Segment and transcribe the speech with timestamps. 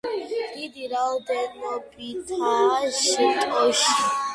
[0.53, 3.93] დიდი რაოდენობითაა შტოში.